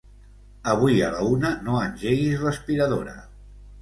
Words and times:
Avui 0.71 1.03
a 1.07 1.11
la 1.15 1.21
una 1.33 1.51
no 1.67 1.77
engeguis 1.81 2.43
l'aspiradora. 2.47 3.15